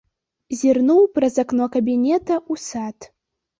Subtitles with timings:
[0.61, 2.97] Зірнуў праз акно кабінета ў сад.